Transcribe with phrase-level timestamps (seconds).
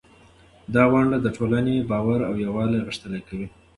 [0.73, 3.47] دا ونډه د ټولنې باور او یووالی غښتلی کوي.